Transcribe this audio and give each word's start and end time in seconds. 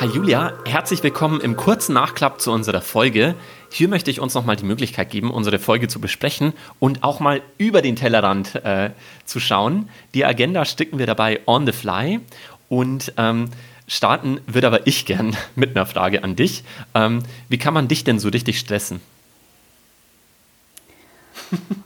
Hi 0.00 0.08
Julia, 0.08 0.54
herzlich 0.66 1.04
willkommen 1.04 1.40
im 1.40 1.54
kurzen 1.54 1.94
Nachklapp 1.94 2.40
zu 2.40 2.50
unserer 2.50 2.80
Folge. 2.80 3.36
Hier 3.70 3.88
möchte 3.88 4.10
ich 4.10 4.18
uns 4.18 4.34
nochmal 4.34 4.56
die 4.56 4.64
Möglichkeit 4.64 5.08
geben, 5.08 5.30
unsere 5.30 5.60
Folge 5.60 5.86
zu 5.86 6.00
besprechen 6.00 6.52
und 6.80 7.04
auch 7.04 7.20
mal 7.20 7.42
über 7.58 7.80
den 7.80 7.94
Tellerrand 7.94 8.56
äh, 8.56 8.90
zu 9.24 9.38
schauen. 9.38 9.88
Die 10.12 10.24
Agenda 10.24 10.64
sticken 10.64 10.98
wir 10.98 11.06
dabei 11.06 11.40
on 11.46 11.64
the 11.64 11.70
fly 11.70 12.18
und 12.68 13.12
ähm, 13.18 13.50
starten 13.86 14.40
würde 14.48 14.66
aber 14.66 14.84
ich 14.88 15.06
gern 15.06 15.36
mit 15.54 15.76
einer 15.76 15.86
Frage 15.86 16.24
an 16.24 16.34
dich. 16.34 16.64
Ähm, 16.96 17.20
wie 17.48 17.58
kann 17.58 17.72
man 17.72 17.86
dich 17.86 18.02
denn 18.02 18.18
so 18.18 18.30
richtig 18.30 18.58
stressen? 18.58 19.00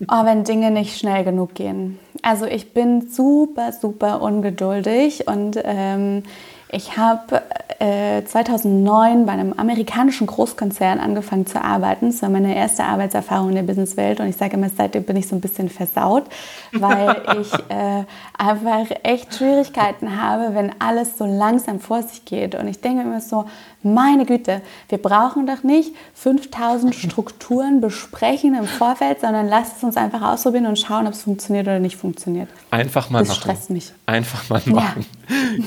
Oh, 0.09 0.25
wenn 0.25 0.45
Dinge 0.45 0.70
nicht 0.70 0.98
schnell 0.98 1.25
genug 1.25 1.54
gehen. 1.54 1.98
Also 2.22 2.46
ich 2.46 2.72
bin 2.72 3.11
super, 3.11 3.72
super 3.72 4.22
ungeduldig 4.22 5.29
und 5.29 5.61
ähm, 5.62 6.23
ich 6.70 6.96
habe 6.96 7.42
äh, 7.78 8.24
2009 8.24 9.24
bei 9.24 9.32
einem 9.32 9.52
amerikanischen 9.54 10.27
Großkonzern 10.27 10.98
angefangen 10.98 11.46
zu 11.46 11.62
arbeiten. 11.62 12.10
Das 12.10 12.22
war 12.22 12.28
meine 12.28 12.54
erste 12.54 12.84
Arbeitserfahrung 12.84 13.50
in 13.50 13.54
der 13.54 13.62
Businesswelt 13.62 14.20
und 14.20 14.28
ich 14.28 14.36
sage 14.36 14.56
immer, 14.56 14.68
seitdem 14.68 15.04
bin 15.04 15.16
ich 15.16 15.28
so 15.28 15.36
ein 15.36 15.41
bisschen 15.41 15.68
versaut, 15.68 16.24
weil 16.72 17.22
ich 17.41 17.52
äh, 17.70 18.04
einfach 18.36 18.86
echt 19.02 19.34
Schwierigkeiten 19.34 20.20
habe, 20.20 20.54
wenn 20.54 20.72
alles 20.80 21.16
so 21.16 21.24
langsam 21.24 21.80
vor 21.80 22.02
sich 22.02 22.24
geht. 22.24 22.54
Und 22.54 22.69
ich 22.69 22.80
denke 22.80 23.02
immer 23.02 23.20
so, 23.20 23.44
meine 23.82 24.27
Güte, 24.27 24.60
wir 24.88 24.98
brauchen 24.98 25.46
doch 25.46 25.62
nicht 25.62 25.94
5000 26.14 26.94
Strukturen 26.94 27.80
besprechen 27.80 28.55
im 28.55 28.66
Vorfeld, 28.66 29.20
sondern 29.20 29.48
lasst 29.48 29.78
es 29.78 29.84
uns 29.84 29.96
einfach 29.96 30.22
ausprobieren 30.22 30.66
und 30.66 30.78
schauen, 30.78 31.06
ob 31.06 31.12
es 31.12 31.22
funktioniert 31.22 31.66
oder 31.66 31.78
nicht 31.78 31.96
funktioniert. 31.96 32.48
Einfach 32.70 33.08
mal 33.08 33.20
das 33.20 33.28
machen. 33.28 33.38
Das 33.38 33.56
stresst 33.56 33.70
mich. 33.70 33.92
Einfach 34.06 34.48
mal 34.50 34.62
machen. 34.66 35.06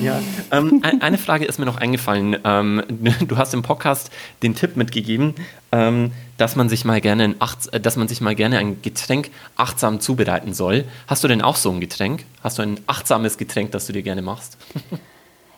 ja. 0.02 0.18
Ähm, 0.50 0.82
eine 1.00 1.18
Frage 1.18 1.44
ist 1.44 1.58
mir 1.58 1.66
noch 1.66 1.76
eingefallen. 1.76 2.36
Ähm, 2.44 2.82
du 3.26 3.36
hast 3.36 3.54
im 3.54 3.62
Podcast 3.62 4.10
den 4.42 4.54
Tipp 4.54 4.76
mitgegeben, 4.76 5.34
ähm, 5.70 6.12
dass 6.36 6.56
man 6.56 6.68
sich 6.68 6.84
mal 6.84 7.00
gerne 7.00 7.24
ein 7.24 7.34
Acht, 7.40 7.70
dass 7.84 7.96
man 7.96 8.08
sich 8.08 8.20
mal 8.20 8.34
gerne 8.34 8.58
ein 8.58 8.82
Getränk 8.82 9.30
achtsam 9.56 10.00
zubereiten 10.00 10.54
soll. 10.54 10.84
Hast 11.06 11.24
du 11.24 11.28
denn 11.28 11.42
auch 11.42 11.56
so 11.56 11.70
ein 11.70 11.80
Getränk? 11.80 12.24
Hast 12.42 12.58
du 12.58 12.62
ein 12.62 12.80
achtsames 12.86 13.38
Getränk, 13.38 13.72
das 13.72 13.86
du 13.86 13.92
dir 13.92 14.02
gerne 14.02 14.22
machst? 14.22 14.58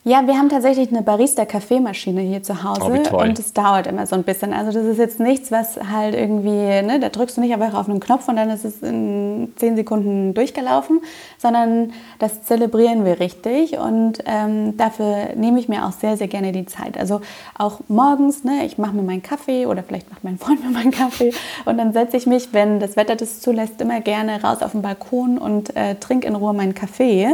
Ja, 0.07 0.27
wir 0.27 0.37
haben 0.37 0.51
tatsächlich 0.51 0.91
eine 0.91 1.01
Barista-Kaffeemaschine 1.01 2.21
hier 2.21 2.43
zu 2.43 2.63
Hause 2.63 3.05
oh, 3.11 3.23
und 3.23 3.39
es 3.39 3.55
dauert 3.55 3.87
immer 3.87 4.07
so 4.07 4.15
ein 4.15 4.23
bisschen. 4.23 4.53
Also 4.53 4.71
das 4.71 4.85
ist 4.85 4.99
jetzt 4.99 5.19
nichts, 5.19 5.51
was 5.51 5.79
halt 5.91 6.15
irgendwie, 6.15 6.83
ne, 6.83 7.01
da 7.01 7.09
drückst 7.09 7.39
du 7.39 7.41
nicht 7.41 7.55
einfach 7.55 7.73
auf 7.73 7.89
einen 7.89 8.01
Knopf 8.01 8.29
und 8.29 8.37
dann 8.37 8.51
ist 8.51 8.67
es 8.67 8.83
in 8.83 9.55
zehn 9.57 9.77
Sekunden 9.77 10.35
durchgelaufen, 10.35 11.01
sondern 11.39 11.95
das 12.19 12.43
zelebrieren 12.43 13.07
wir 13.07 13.19
richtig 13.19 13.79
und 13.79 14.19
ähm, 14.27 14.77
dafür 14.77 15.37
nehme 15.37 15.59
ich 15.59 15.71
mir 15.71 15.87
auch 15.87 15.93
sehr, 15.93 16.19
sehr 16.19 16.29
gerne 16.29 16.53
die 16.53 16.67
Zeit. 16.67 16.99
Also 16.99 17.23
auch 17.59 17.81
morgens, 17.89 18.45
ne, 18.45 18.67
ich 18.67 18.77
mache 18.77 18.95
mir 18.95 19.03
meinen 19.03 19.23
Kaffee 19.23 19.65
oder 19.65 19.83
vielleicht 19.83 20.11
macht 20.11 20.23
mein 20.23 20.37
Freund 20.37 20.63
mir 20.65 20.71
meinen 20.71 20.91
Kaffee 20.91 21.33
und 21.65 21.79
dann 21.79 21.95
setze 21.95 22.19
ich 22.19 22.27
mich, 22.27 22.53
wenn 22.53 22.79
das 22.79 22.97
Wetter 22.97 23.17
das 23.17 23.41
zulässt, 23.41 23.81
immer 23.81 24.03
gerne 24.03 24.43
raus 24.43 24.61
auf 24.61 24.73
den 24.73 24.83
Balkon 24.83 25.39
und 25.39 25.75
äh, 25.77 25.95
trinke 25.95 26.29
in 26.29 26.35
Ruhe 26.35 26.53
meinen 26.53 26.75
Kaffee, 26.75 27.29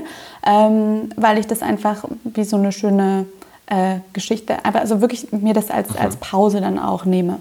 ähm, 0.47 1.09
weil 1.17 1.37
ich 1.39 1.48
das 1.48 1.63
einfach 1.63 2.05
wie 2.23 2.45
so 2.45 2.59
eine 2.61 2.72
schöne 2.72 3.27
äh, 3.66 3.98
Geschichte, 4.12 4.64
aber 4.64 4.80
also 4.80 5.00
wirklich 5.00 5.33
mir 5.33 5.55
das 5.55 5.70
als, 5.70 5.97
als 5.97 6.16
Pause 6.16 6.61
dann 6.61 6.78
auch 6.78 7.05
nehme. 7.05 7.41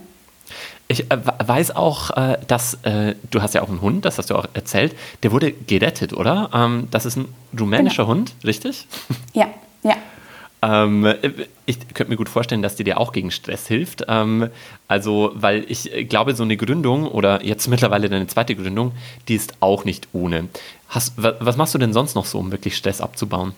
Ich 0.88 1.12
äh, 1.12 1.18
weiß 1.46 1.76
auch, 1.76 2.12
äh, 2.18 2.38
dass 2.48 2.76
äh, 2.84 3.16
du 3.30 3.42
hast 3.42 3.54
ja 3.54 3.62
auch 3.62 3.70
einen 3.70 3.82
Hund, 3.82 4.06
das 4.06 4.18
hast 4.18 4.32
du 4.32 4.36
auch 4.36 4.48
erzählt. 4.54 4.96
Der 5.22 5.32
wurde 5.32 5.52
gerettet, 5.52 6.14
oder? 6.14 6.50
Ähm, 6.54 6.88
das 6.90 7.06
ist 7.06 7.16
ein 7.16 7.34
rumänischer 7.58 8.04
genau. 8.04 8.16
Hund, 8.16 8.34
richtig? 8.44 8.88
Ja, 9.34 9.48
ja. 9.84 9.96
Ähm, 10.62 11.14
ich 11.66 11.80
könnte 11.94 12.12
mir 12.12 12.18
gut 12.18 12.28
vorstellen, 12.28 12.62
dass 12.62 12.76
die 12.76 12.84
dir 12.84 13.00
auch 13.00 13.14
gegen 13.14 13.32
Stress 13.32 13.68
hilft. 13.68 14.06
Ähm, 14.08 14.50
also, 14.88 15.32
weil 15.36 15.64
ich 15.70 16.10
glaube, 16.10 16.36
so 16.36 16.44
eine 16.44 16.58
Gründung 16.58 17.08
oder 17.08 17.46
jetzt 17.46 17.68
mittlerweile 17.68 18.10
deine 18.10 18.28
zweite 18.28 18.56
Gründung, 18.56 18.92
die 19.28 19.36
ist 19.36 19.54
auch 19.62 19.86
nicht 19.86 20.08
ohne. 20.12 20.50
Hast, 20.90 21.14
was 21.18 21.56
machst 21.56 21.76
du 21.76 21.78
denn 21.78 21.94
sonst 21.94 22.16
noch 22.16 22.26
so, 22.26 22.40
um 22.40 22.52
wirklich 22.52 22.76
Stress 22.76 23.00
abzubauen? 23.00 23.54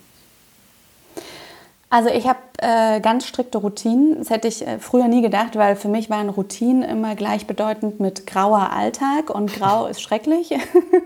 Also 1.94 2.08
ich 2.08 2.26
habe 2.26 2.40
äh, 2.60 3.02
ganz 3.02 3.28
strikte 3.28 3.58
Routinen. 3.58 4.20
Das 4.20 4.30
hätte 4.30 4.48
ich 4.48 4.66
äh, 4.66 4.80
früher 4.80 5.10
nie 5.10 5.22
gedacht, 5.22 5.58
weil 5.58 5.76
für 5.76 5.90
mich 5.90 6.10
waren 6.10 6.30
Routinen 6.30 6.84
immer 6.84 7.16
gleichbedeutend 7.16 8.00
mit 8.00 8.26
grauer 8.26 8.70
Alltag 8.72 9.30
und 9.30 9.54
grau 9.54 9.86
ist 9.88 10.02
schrecklich. 10.02 10.52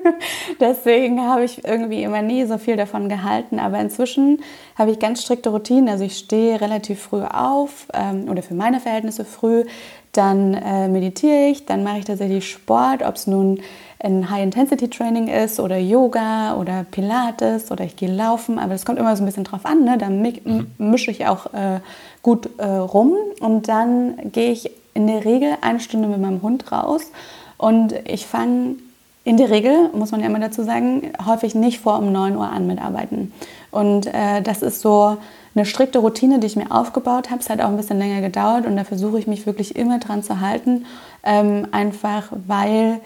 Deswegen 0.60 1.22
habe 1.22 1.44
ich 1.44 1.66
irgendwie 1.66 2.04
immer 2.04 2.22
nie 2.22 2.46
so 2.46 2.60
viel 2.60 2.78
davon 2.78 3.10
gehalten. 3.10 3.58
Aber 3.58 3.80
inzwischen 3.80 4.44
habe 4.78 4.92
ich 4.92 5.00
ganz 5.00 5.24
strikte 5.24 5.50
Routinen. 5.50 5.90
Also 5.90 6.04
ich 6.04 6.20
stehe 6.20 6.62
relativ 6.62 7.02
früh 7.02 7.24
auf 7.24 7.88
ähm, 7.92 8.30
oder 8.30 8.44
für 8.44 8.54
meine 8.54 8.80
Verhältnisse 8.80 9.26
früh. 9.26 9.66
Dann 10.12 10.54
äh, 10.54 10.88
meditiere 10.88 11.48
ich, 11.48 11.66
dann 11.66 11.84
mache 11.84 11.98
ich 11.98 12.06
tatsächlich 12.06 12.48
Sport, 12.48 13.02
ob 13.02 13.16
es 13.16 13.26
nun 13.26 13.60
ein 14.00 14.30
High-Intensity-Training 14.30 15.28
ist 15.28 15.60
oder 15.60 15.78
Yoga 15.78 16.56
oder 16.56 16.86
Pilates 16.90 17.72
oder 17.72 17.86
ich 17.86 17.96
gehe 17.96 18.14
laufen, 18.14 18.60
aber 18.60 18.74
es 18.74 18.86
kommt 18.86 19.00
immer 19.00 19.16
so 19.16 19.24
ein 19.24 19.26
bisschen 19.26 19.46
drauf 19.46 19.66
an, 19.66 19.84
ne? 19.84 19.98
da 19.98 20.10
mhm. 20.10 20.68
mische 20.78 21.12
ich 21.12 21.28
auch 21.28 21.48
äh, 21.54 21.80
gut 22.22 22.50
äh, 22.58 22.66
rum 22.66 23.14
und 23.40 23.68
dann 23.68 24.32
gehe 24.32 24.52
ich 24.52 24.70
in 24.94 25.08
der 25.08 25.26
Regel 25.26 25.56
eine 25.62 25.80
Stunde 25.80 26.08
mit 26.08 26.20
meinem 26.20 26.42
Hund 26.42 26.72
raus 26.72 27.12
und 27.58 27.94
ich 28.06 28.26
fange 28.26 28.76
in 29.24 29.38
der 29.38 29.50
Regel, 29.50 29.90
muss 29.94 30.12
man 30.12 30.22
ja 30.22 30.28
immer 30.28 30.40
dazu 30.40 30.64
sagen, 30.64 31.12
häufig 31.26 31.56
nicht 31.56 31.80
vor 31.80 31.98
um 31.98 32.12
9 32.12 32.38
Uhr 32.38 32.48
an 32.48 32.68
mit 32.68 32.80
Arbeiten. 32.80 33.34
Und 33.72 34.06
äh, 34.06 34.42
das 34.44 34.62
ist 34.62 34.82
so 34.82 35.18
eine 35.56 35.66
strikte 35.66 35.98
Routine, 35.98 36.40
die 36.40 36.46
ich 36.46 36.56
mir 36.56 36.70
aufgebaut 36.70 37.32
habe. 37.32 37.42
Es 37.42 37.50
hat 37.50 37.60
auch 37.60 37.70
ein 37.70 37.78
bisschen 37.78 37.98
länger 37.98 38.22
gedauert 38.22 38.68
und 38.68 38.78
da 38.78 38.84
versuche 38.84 39.18
ich 39.18 39.26
mich 39.26 39.48
wirklich 39.48 39.76
immer 39.76 39.98
dran 39.98 40.22
zu 40.22 40.42
halten, 40.42 40.86
ähm, 41.24 41.68
einfach 41.72 42.28
weil 42.46 43.00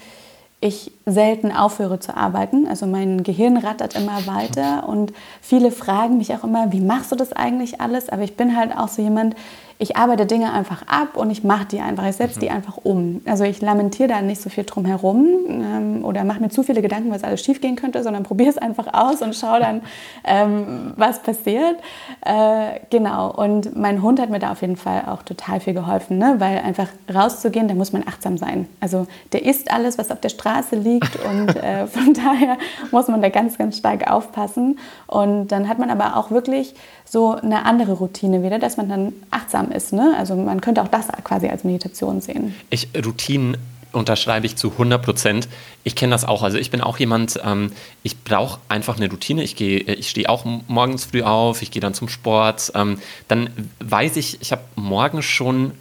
ich 0.62 0.92
selten 1.06 1.52
aufhöre 1.52 2.00
zu 2.00 2.16
arbeiten. 2.16 2.68
Also 2.68 2.86
mein 2.86 3.24
Gehirn 3.24 3.58
rattert 3.58 3.96
immer 3.96 4.28
weiter 4.28 4.88
und 4.90 5.14
viele 5.42 5.72
fragen 5.72 6.18
mich 6.18 6.34
auch 6.34 6.44
immer, 6.44 6.72
wie 6.72 6.82
machst 6.82 7.12
du 7.12 7.16
das 7.16 7.32
eigentlich 7.32 7.80
alles? 7.80 8.10
Aber 8.10 8.24
ich 8.24 8.36
bin 8.36 8.58
halt 8.58 8.76
auch 8.76 8.90
so 8.90 9.02
jemand, 9.02 9.36
ich 9.82 9.96
arbeite 9.96 10.26
Dinge 10.26 10.52
einfach 10.52 10.82
ab 10.88 11.16
und 11.16 11.32
ich 11.32 11.46
mache 11.46 11.66
die 11.66 11.80
einfach, 11.80 12.06
ich 12.06 12.18
setze 12.18 12.38
die 12.38 12.50
mhm. 12.50 12.56
einfach 12.56 12.78
um. 12.84 13.22
Also 13.26 13.46
ich 13.46 13.62
lamentiere 13.62 14.10
da 14.10 14.22
nicht 14.22 14.42
so 14.42 14.50
viel 14.50 14.66
drum 14.66 14.84
herum 14.84 15.26
ähm, 15.48 16.04
oder 16.04 16.26
mache 16.26 16.42
mir 16.42 16.50
zu 16.50 16.64
viele 16.64 16.82
Gedanken, 16.82 17.12
was 17.12 17.24
alles 17.24 17.42
schief 17.42 17.62
gehen 17.62 17.78
könnte, 17.78 18.04
sondern 18.04 18.24
probiere 18.24 18.50
es 18.50 18.58
einfach 18.58 18.94
aus 18.94 19.22
und 19.22 19.34
schaue 19.36 19.62
dann, 19.62 19.82
ähm, 20.26 20.94
was 20.98 21.24
passiert. 21.24 21.78
Äh, 22.26 22.82
genau, 22.90 23.32
und 23.32 23.74
mein 23.78 24.02
Hund 24.02 24.20
hat 24.20 24.30
mir 24.30 24.40
da 24.40 24.52
auf 24.52 24.60
jeden 24.60 24.76
Fall 24.76 25.04
auch 25.08 25.24
total 25.24 25.62
viel 25.62 25.74
geholfen, 25.74 26.18
ne? 26.18 26.36
weil 26.40 26.60
einfach 26.60 26.90
rauszugehen, 27.14 27.70
da 27.70 27.74
muss 27.74 27.94
man 27.94 28.06
achtsam 28.06 28.38
sein. 28.38 28.68
Also 28.82 29.08
der 29.32 29.46
isst 29.46 29.72
alles, 29.72 29.98
was 29.98 30.12
auf 30.12 30.20
der 30.20 30.30
Straße 30.30 30.76
liegt 30.76 31.18
und 31.30 31.56
äh, 31.56 31.88
von 31.88 32.14
daher 32.14 32.58
muss 32.92 33.08
man 33.08 33.22
da 33.22 33.30
ganz, 33.30 33.58
ganz 33.58 33.78
stark 33.78 34.12
aufpassen. 34.12 34.78
Und 35.08 35.48
dann 35.54 35.70
hat 35.70 35.80
man 35.80 35.90
aber 35.90 36.18
auch 36.18 36.32
wirklich 36.32 36.76
so 37.10 37.34
eine 37.34 37.66
andere 37.66 37.94
Routine 37.94 38.44
wieder, 38.44 38.60
dass 38.60 38.78
man 38.78 38.88
dann 38.88 39.14
achtsam 39.32 39.72
ist. 39.72 39.94
Ne? 39.94 40.14
Also 40.18 40.36
man 40.36 40.62
könnte 40.62 40.84
auch 40.84 40.88
das 40.88 41.08
quasi 41.24 41.48
als 41.48 41.64
Meditation 41.64 42.22
sehen. 42.22 42.54
Ich, 42.70 42.90
Routinen 43.04 43.58
unterschreibe 43.92 44.46
ich 44.46 44.56
zu 44.56 44.72
100 44.72 45.02
Prozent. 45.02 45.48
Ich 45.84 45.96
kenne 45.96 46.12
das 46.12 46.24
auch. 46.24 46.44
Also 46.44 46.60
ich 46.60 46.70
bin 46.70 46.82
auch 46.82 47.00
jemand, 47.00 47.40
ähm, 47.44 47.72
ich 48.04 48.24
brauche 48.24 48.60
einfach 48.70 48.98
eine 48.98 49.10
Routine. 49.10 49.42
Ich, 49.42 49.60
ich 49.60 50.10
stehe 50.10 50.30
auch 50.30 50.46
morgens 50.68 51.06
früh 51.06 51.24
auf, 51.24 51.64
ich 51.64 51.72
gehe 51.72 51.82
dann 51.82 51.96
zum 51.96 52.10
Sport. 52.10 52.72
Ähm, 52.76 53.00
dann 53.28 53.50
weiß 53.80 54.16
ich, 54.18 54.40
ich 54.42 54.52
habe 54.52 54.62
morgens 54.76 55.26
schon, 55.26 55.72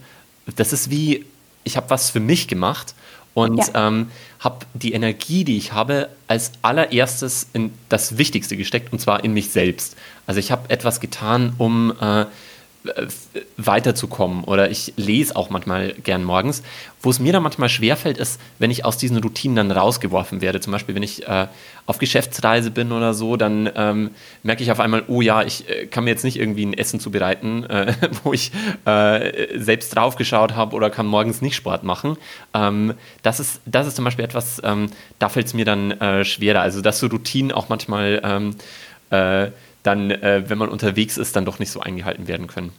das 0.57 0.73
ist 0.73 0.91
wie, 0.91 1.27
ich 1.65 1.77
habe 1.77 1.91
was 1.91 2.09
für 2.09 2.21
mich 2.21 2.49
gemacht 2.49 2.95
und 3.39 3.59
ja. 3.59 3.89
ähm, 3.89 4.11
habe 4.41 4.67
die 4.75 4.93
Energie, 4.93 5.45
die 5.45 5.57
ich 5.57 5.73
habe, 5.73 6.09
als 6.27 6.53
allererstes 6.63 7.47
in 7.53 7.73
das 7.89 8.19
Wichtigste 8.19 8.57
gesteckt 8.57 8.93
und 8.93 8.99
zwar 8.99 9.23
in 9.23 9.33
mich 9.33 9.51
selbst. 9.51 9.97
Also 10.27 10.41
ich 10.41 10.51
habe 10.51 10.69
etwas 10.71 11.01
getan, 11.01 11.53
um 11.59 11.93
äh, 12.01 12.27
weiterzukommen 13.57 14.45
oder 14.45 14.71
ich 14.71 14.95
lese 14.97 15.35
auch 15.37 15.51
manchmal 15.51 15.95
gern 15.95 16.25
morgens. 16.25 16.63
Wo 17.01 17.11
es 17.11 17.21
mir 17.21 17.33
dann 17.33 17.43
manchmal 17.43 17.69
schwerfällt, 17.69 18.19
ist, 18.19 18.41
wenn 18.59 18.71
ich 18.71 18.85
aus 18.85 18.99
diesen 18.99 19.17
Routinen 19.19 19.57
dann 19.57 19.71
rausgeworfen 19.71 20.41
werde. 20.41 20.61
Zum 20.61 20.73
Beispiel, 20.73 20.95
wenn 20.95 21.03
ich 21.03 21.27
äh, 21.29 21.47
auf 21.87 21.99
Geschäftsreise 21.99 22.71
bin 22.71 22.93
oder 22.93 23.15
so, 23.15 23.37
dann 23.37 23.71
ähm, 23.75 24.11
merke 24.43 24.63
ich 24.63 24.71
auf 24.71 24.81
einmal, 24.81 25.05
oh 25.09 25.21
ja, 25.21 25.43
ich 25.43 25.69
äh, 25.69 25.87
kann 25.87 26.05
mir 26.05 26.11
jetzt 26.11 26.25
nicht 26.25 26.39
irgendwie 26.39 26.67
ein 26.67 26.75
Essen 26.75 26.99
zubereiten, 26.99 27.65
äh, 27.71 27.95
wo 28.25 28.33
ich 28.33 28.53
äh, 28.85 29.59
selbst 29.59 29.95
drauf 29.95 30.17
geschaut 30.17 30.55
habe 30.55 30.75
oder 30.75 30.91
kann 30.91 31.07
morgens 31.07 31.43
nicht 31.43 31.57
Sport 31.57 31.85
machen. 31.85 32.17
Ähm, 32.55 32.95
das, 33.23 33.41
ist, 33.41 33.61
das 33.67 33.87
ist 33.87 33.97
zum 33.97 34.05
Beispiel 34.05 34.25
etwas, 34.25 34.61
ähm, 34.65 34.91
da 35.19 35.29
fällt 35.29 35.47
es 35.47 35.55
mir 35.55 35.65
dann 35.65 35.93
äh, 35.93 36.25
schwerer. 36.25 36.63
Also, 36.63 36.81
dass 36.81 36.99
so 36.99 37.07
Routinen 37.07 37.53
auch 37.53 37.69
manchmal 37.69 38.21
ähm, 38.25 38.57
äh, 39.11 39.51
dann, 39.83 40.11
äh, 40.11 40.45
wenn 40.49 40.59
man 40.59 40.69
unterwegs 40.69 41.17
ist, 41.17 41.37
dann 41.37 41.45
doch 41.45 41.59
nicht 41.59 41.71
so 41.71 41.81
eingehalten 41.81 42.29
werden 42.29 42.47
können. 42.47 42.73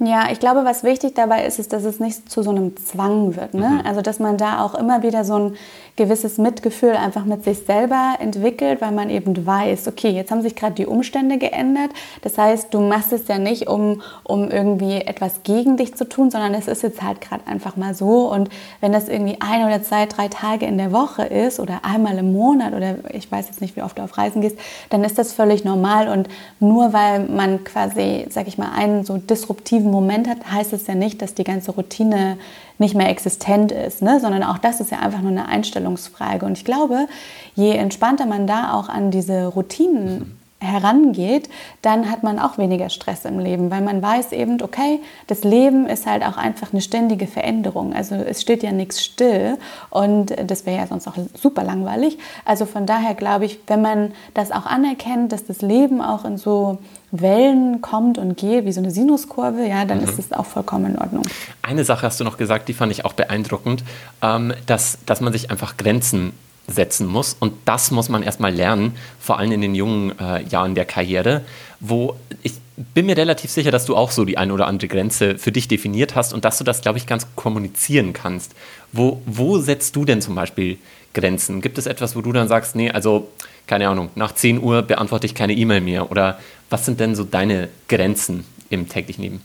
Ja, 0.00 0.28
ich 0.30 0.38
glaube, 0.38 0.64
was 0.64 0.84
wichtig 0.84 1.14
dabei 1.16 1.44
ist, 1.44 1.58
ist, 1.58 1.72
dass 1.72 1.84
es 1.84 1.98
nicht 1.98 2.30
zu 2.30 2.42
so 2.42 2.50
einem 2.50 2.76
Zwang 2.76 3.34
wird. 3.34 3.54
Ne? 3.54 3.68
Mhm. 3.68 3.80
Also, 3.84 4.00
dass 4.00 4.20
man 4.20 4.36
da 4.36 4.64
auch 4.64 4.76
immer 4.76 5.02
wieder 5.02 5.24
so 5.24 5.34
ein 5.34 5.56
gewisses 5.96 6.38
Mitgefühl 6.38 6.92
einfach 6.92 7.24
mit 7.24 7.42
sich 7.42 7.58
selber 7.66 8.14
entwickelt, 8.20 8.80
weil 8.80 8.92
man 8.92 9.10
eben 9.10 9.44
weiß, 9.44 9.88
okay, 9.88 10.10
jetzt 10.10 10.30
haben 10.30 10.42
sich 10.42 10.54
gerade 10.54 10.74
die 10.74 10.86
Umstände 10.86 11.38
geändert. 11.38 11.90
Das 12.22 12.38
heißt, 12.38 12.72
du 12.72 12.80
machst 12.80 13.12
es 13.12 13.26
ja 13.26 13.38
nicht, 13.38 13.66
um, 13.66 14.00
um 14.22 14.48
irgendwie 14.48 15.00
etwas 15.00 15.42
gegen 15.42 15.76
dich 15.76 15.96
zu 15.96 16.08
tun, 16.08 16.30
sondern 16.30 16.54
es 16.54 16.68
ist 16.68 16.84
jetzt 16.84 17.02
halt 17.02 17.20
gerade 17.20 17.44
einfach 17.48 17.76
mal 17.76 17.94
so. 17.94 18.30
Und 18.30 18.48
wenn 18.80 18.92
das 18.92 19.08
irgendwie 19.08 19.38
ein 19.40 19.66
oder 19.66 19.82
zwei, 19.82 20.06
drei 20.06 20.28
Tage 20.28 20.66
in 20.66 20.78
der 20.78 20.92
Woche 20.92 21.24
ist 21.24 21.58
oder 21.58 21.80
einmal 21.82 22.16
im 22.18 22.32
Monat 22.32 22.72
oder 22.72 22.94
ich 23.12 23.30
weiß 23.30 23.48
jetzt 23.48 23.60
nicht, 23.60 23.74
wie 23.74 23.82
oft 23.82 23.98
du 23.98 24.02
auf 24.02 24.16
Reisen 24.16 24.40
gehst, 24.40 24.56
dann 24.90 25.02
ist 25.02 25.18
das 25.18 25.32
völlig 25.32 25.64
normal. 25.64 26.08
Und 26.08 26.28
nur 26.60 26.92
weil 26.92 27.24
man 27.24 27.64
quasi, 27.64 28.26
sag 28.30 28.46
ich 28.46 28.56
mal, 28.56 28.70
einen 28.72 29.04
so 29.04 29.16
disruptiven 29.16 29.87
Moment 29.90 30.28
hat, 30.28 30.50
heißt 30.50 30.72
es 30.72 30.86
ja 30.86 30.94
nicht, 30.94 31.20
dass 31.22 31.34
die 31.34 31.44
ganze 31.44 31.72
Routine 31.72 32.38
nicht 32.78 32.94
mehr 32.94 33.08
existent 33.08 33.72
ist, 33.72 34.02
ne? 34.02 34.20
sondern 34.20 34.42
auch 34.42 34.58
das 34.58 34.80
ist 34.80 34.90
ja 34.90 35.00
einfach 35.00 35.20
nur 35.20 35.30
eine 35.30 35.48
Einstellungsfrage. 35.48 36.46
Und 36.46 36.56
ich 36.56 36.64
glaube, 36.64 37.06
je 37.54 37.72
entspannter 37.72 38.26
man 38.26 38.46
da 38.46 38.72
auch 38.72 38.88
an 38.88 39.10
diese 39.10 39.46
Routinen 39.46 40.37
herangeht, 40.60 41.48
dann 41.82 42.10
hat 42.10 42.24
man 42.24 42.38
auch 42.38 42.58
weniger 42.58 42.90
Stress 42.90 43.24
im 43.24 43.38
Leben, 43.38 43.70
weil 43.70 43.80
man 43.80 44.02
weiß 44.02 44.32
eben, 44.32 44.60
okay, 44.60 45.00
das 45.28 45.44
Leben 45.44 45.86
ist 45.86 46.06
halt 46.06 46.24
auch 46.24 46.36
einfach 46.36 46.72
eine 46.72 46.82
ständige 46.82 47.28
Veränderung. 47.28 47.92
Also 47.92 48.16
es 48.16 48.42
steht 48.42 48.62
ja 48.64 48.72
nichts 48.72 49.04
still 49.04 49.58
und 49.90 50.34
das 50.50 50.66
wäre 50.66 50.78
ja 50.78 50.86
sonst 50.86 51.06
auch 51.06 51.14
super 51.34 51.62
langweilig. 51.62 52.18
Also 52.44 52.66
von 52.66 52.86
daher 52.86 53.14
glaube 53.14 53.44
ich, 53.44 53.60
wenn 53.68 53.82
man 53.82 54.12
das 54.34 54.50
auch 54.50 54.66
anerkennt, 54.66 55.30
dass 55.30 55.46
das 55.46 55.62
Leben 55.62 56.00
auch 56.00 56.24
in 56.24 56.38
so 56.38 56.78
Wellen 57.10 57.80
kommt 57.80 58.18
und 58.18 58.36
geht, 58.36 58.64
wie 58.64 58.72
so 58.72 58.80
eine 58.80 58.90
Sinuskurve, 58.90 59.64
ja, 59.64 59.84
dann 59.84 59.98
mhm. 59.98 60.04
ist 60.04 60.18
es 60.18 60.32
auch 60.32 60.44
vollkommen 60.44 60.94
in 60.94 60.98
Ordnung. 60.98 61.22
Eine 61.62 61.84
Sache 61.84 62.04
hast 62.04 62.18
du 62.20 62.24
noch 62.24 62.36
gesagt, 62.36 62.68
die 62.68 62.74
fand 62.74 62.92
ich 62.92 63.04
auch 63.04 63.12
beeindruckend, 63.12 63.84
ähm, 64.22 64.52
dass, 64.66 64.98
dass 65.06 65.20
man 65.20 65.32
sich 65.32 65.50
einfach 65.50 65.76
Grenzen 65.76 66.32
setzen 66.68 67.06
muss. 67.06 67.36
Und 67.38 67.54
das 67.64 67.90
muss 67.90 68.08
man 68.08 68.22
erstmal 68.22 68.54
lernen, 68.54 68.96
vor 69.18 69.38
allem 69.38 69.52
in 69.52 69.60
den 69.60 69.74
jungen 69.74 70.18
äh, 70.20 70.42
Jahren 70.44 70.74
der 70.74 70.84
Karriere, 70.84 71.42
wo 71.80 72.16
ich 72.42 72.54
bin 72.94 73.06
mir 73.06 73.16
relativ 73.16 73.50
sicher, 73.50 73.72
dass 73.72 73.86
du 73.86 73.96
auch 73.96 74.12
so 74.12 74.24
die 74.24 74.38
eine 74.38 74.52
oder 74.52 74.68
andere 74.68 74.86
Grenze 74.86 75.36
für 75.36 75.50
dich 75.50 75.66
definiert 75.66 76.14
hast 76.14 76.32
und 76.32 76.44
dass 76.44 76.58
du 76.58 76.64
das, 76.64 76.80
glaube 76.80 76.98
ich, 76.98 77.06
ganz 77.06 77.26
kommunizieren 77.34 78.12
kannst. 78.12 78.52
Wo, 78.92 79.20
wo 79.26 79.58
setzt 79.58 79.96
du 79.96 80.04
denn 80.04 80.22
zum 80.22 80.36
Beispiel 80.36 80.78
Grenzen? 81.12 81.60
Gibt 81.60 81.78
es 81.78 81.86
etwas, 81.86 82.14
wo 82.14 82.20
du 82.20 82.32
dann 82.32 82.46
sagst, 82.46 82.76
nee, 82.76 82.90
also 82.90 83.28
keine 83.66 83.88
Ahnung, 83.88 84.10
nach 84.14 84.32
10 84.32 84.62
Uhr 84.62 84.82
beantworte 84.82 85.26
ich 85.26 85.34
keine 85.34 85.54
E-Mail 85.54 85.80
mehr? 85.80 86.10
Oder 86.10 86.38
was 86.70 86.84
sind 86.84 87.00
denn 87.00 87.16
so 87.16 87.24
deine 87.24 87.68
Grenzen 87.88 88.44
im 88.70 88.88
täglichen 88.88 89.22
Leben? 89.22 89.42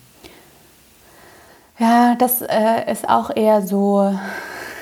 Ja, 1.80 2.16
das 2.16 2.42
äh, 2.42 2.92
ist 2.92 3.10
auch 3.10 3.36
eher 3.36 3.66
so 3.66 4.18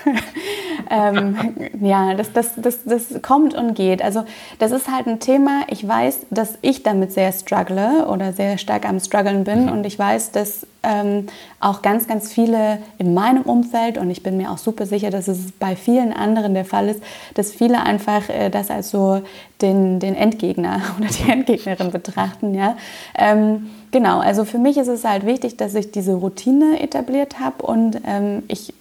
ähm, 0.91 1.37
ja, 1.81 2.13
das, 2.15 2.33
das, 2.33 2.51
das, 2.57 2.83
das 2.83 3.21
kommt 3.21 3.53
und 3.53 3.75
geht. 3.75 4.01
Also 4.01 4.25
das 4.59 4.71
ist 4.71 4.91
halt 4.91 5.07
ein 5.07 5.19
Thema, 5.19 5.61
ich 5.69 5.87
weiß, 5.87 6.27
dass 6.31 6.57
ich 6.61 6.83
damit 6.83 7.13
sehr 7.13 7.31
struggle 7.31 8.07
oder 8.07 8.33
sehr 8.33 8.57
stark 8.57 8.87
am 8.87 8.99
struggeln 8.99 9.45
bin 9.45 9.65
mhm. 9.65 9.71
und 9.71 9.85
ich 9.85 9.97
weiß, 9.97 10.31
dass 10.31 10.67
ähm, 10.83 11.27
auch 11.61 11.81
ganz, 11.81 12.07
ganz 12.07 12.33
viele 12.33 12.79
in 12.97 13.13
meinem 13.13 13.43
Umfeld 13.43 13.97
und 13.97 14.09
ich 14.09 14.21
bin 14.21 14.35
mir 14.35 14.51
auch 14.51 14.57
super 14.57 14.85
sicher, 14.85 15.11
dass 15.11 15.29
es 15.29 15.53
bei 15.53 15.77
vielen 15.77 16.11
anderen 16.11 16.53
der 16.53 16.65
Fall 16.65 16.89
ist, 16.89 17.01
dass 17.35 17.51
viele 17.51 17.83
einfach 17.83 18.27
äh, 18.29 18.49
das 18.49 18.69
als 18.69 18.89
so 18.89 19.21
den, 19.61 19.99
den 19.99 20.15
Endgegner 20.15 20.81
oder 20.99 21.07
die 21.07 21.31
Endgegnerin 21.31 21.91
betrachten. 21.91 22.53
Ja? 22.53 22.75
Ähm, 23.17 23.69
genau, 23.91 24.19
also 24.19 24.43
für 24.43 24.57
mich 24.57 24.77
ist 24.77 24.89
es 24.89 25.05
halt 25.05 25.25
wichtig, 25.25 25.55
dass 25.55 25.73
ich 25.73 25.91
diese 25.91 26.15
Routine 26.15 26.81
etabliert 26.81 27.39
habe 27.39 27.65
und 27.65 28.01
ähm, 28.05 28.43
ich 28.49 28.73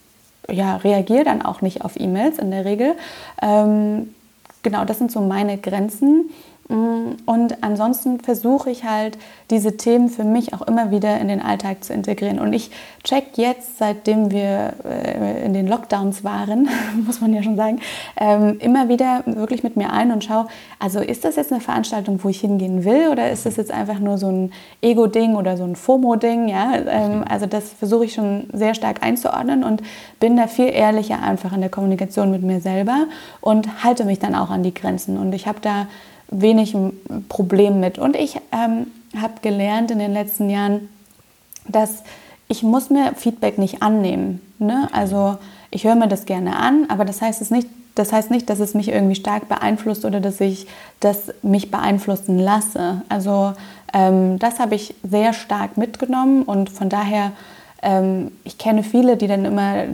ja, 0.52 0.76
reagiere 0.76 1.24
dann 1.24 1.42
auch 1.42 1.60
nicht 1.60 1.82
auf 1.82 1.98
E-Mails 1.98 2.38
in 2.38 2.50
der 2.50 2.64
Regel. 2.64 2.94
Ähm, 3.42 4.14
genau, 4.62 4.84
das 4.84 4.98
sind 4.98 5.12
so 5.12 5.20
meine 5.20 5.58
Grenzen. 5.58 6.30
Mm, 6.70 7.16
und 7.26 7.62
ansonsten 7.62 8.20
versuche 8.20 8.70
ich 8.70 8.84
halt, 8.84 9.18
diese 9.50 9.76
Themen 9.76 10.08
für 10.08 10.22
mich 10.22 10.54
auch 10.54 10.62
immer 10.62 10.92
wieder 10.92 11.18
in 11.18 11.26
den 11.26 11.42
Alltag 11.42 11.82
zu 11.82 11.92
integrieren. 11.92 12.38
Und 12.38 12.52
ich 12.52 12.70
check 13.02 13.36
jetzt, 13.36 13.78
seitdem 13.78 14.30
wir 14.30 14.74
äh, 14.84 15.44
in 15.44 15.52
den 15.52 15.66
Lockdowns 15.66 16.22
waren, 16.22 16.68
muss 17.06 17.20
man 17.20 17.34
ja 17.34 17.42
schon 17.42 17.56
sagen, 17.56 17.80
ähm, 18.16 18.58
immer 18.60 18.88
wieder 18.88 19.24
wirklich 19.26 19.64
mit 19.64 19.76
mir 19.76 19.92
ein 19.92 20.12
und 20.12 20.22
schaue, 20.22 20.46
also 20.78 21.00
ist 21.00 21.24
das 21.24 21.34
jetzt 21.34 21.50
eine 21.50 21.60
Veranstaltung, 21.60 22.20
wo 22.22 22.28
ich 22.28 22.40
hingehen 22.40 22.84
will 22.84 23.08
oder 23.10 23.30
ist 23.30 23.44
das 23.44 23.56
jetzt 23.56 23.72
einfach 23.72 23.98
nur 23.98 24.18
so 24.18 24.28
ein 24.28 24.52
Ego-Ding 24.80 25.34
oder 25.34 25.56
so 25.56 25.64
ein 25.64 25.74
FOMO-Ding? 25.74 26.48
Ja? 26.48 26.72
Ähm, 26.86 27.24
also 27.28 27.46
das 27.46 27.72
versuche 27.72 28.04
ich 28.04 28.14
schon 28.14 28.48
sehr 28.52 28.74
stark 28.74 29.02
einzuordnen 29.02 29.64
und 29.64 29.82
bin 30.20 30.36
da 30.36 30.46
viel 30.46 30.68
ehrlicher 30.68 31.20
einfach 31.20 31.52
in 31.52 31.60
der 31.60 31.70
Kommunikation 31.70 32.30
mit 32.30 32.42
mir 32.42 32.60
selber 32.60 33.06
und 33.40 33.82
halte 33.82 34.04
mich 34.04 34.20
dann 34.20 34.36
auch 34.36 34.50
an 34.50 34.62
die 34.62 34.74
Grenzen. 34.74 35.18
Und 35.18 35.34
ich 35.34 35.48
habe 35.48 35.58
da 35.60 35.88
wenig 36.30 36.74
ein 36.74 37.26
Problem 37.28 37.80
mit. 37.80 37.98
Und 37.98 38.16
ich 38.16 38.36
ähm, 38.52 38.86
habe 39.16 39.34
gelernt 39.42 39.90
in 39.90 39.98
den 39.98 40.12
letzten 40.12 40.48
Jahren, 40.48 40.88
dass 41.68 42.02
ich 42.48 42.62
muss 42.62 42.90
mir 42.90 43.14
Feedback 43.14 43.58
nicht 43.58 43.82
annehmen. 43.82 44.40
Ne? 44.58 44.88
Also 44.92 45.38
ich 45.70 45.84
höre 45.84 45.94
mir 45.94 46.08
das 46.08 46.26
gerne 46.26 46.56
an, 46.56 46.86
aber 46.88 47.04
das 47.04 47.22
heißt 47.22 47.40
es 47.40 47.50
nicht, 47.50 47.68
das 47.94 48.12
heißt 48.12 48.30
nicht, 48.30 48.48
dass 48.50 48.60
es 48.60 48.74
mich 48.74 48.88
irgendwie 48.88 49.14
stark 49.14 49.48
beeinflusst 49.48 50.04
oder 50.04 50.20
dass 50.20 50.40
ich 50.40 50.66
das 51.00 51.32
mich 51.42 51.70
beeinflussen 51.70 52.38
lasse. 52.38 53.02
Also 53.08 53.52
ähm, 53.92 54.38
das 54.38 54.58
habe 54.58 54.74
ich 54.74 54.94
sehr 55.02 55.32
stark 55.32 55.76
mitgenommen 55.76 56.42
und 56.42 56.70
von 56.70 56.88
daher 56.88 57.32
ich 58.44 58.58
kenne 58.58 58.82
viele, 58.82 59.16
die 59.16 59.26
dann 59.26 59.46
immer 59.46 59.84